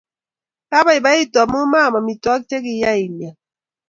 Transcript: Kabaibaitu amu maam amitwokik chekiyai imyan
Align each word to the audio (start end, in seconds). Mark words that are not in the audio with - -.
Kabaibaitu 0.69 1.35
amu 1.43 1.59
maam 1.73 1.93
amitwokik 1.99 2.47
chekiyai 2.49 3.01
imyan 3.07 3.35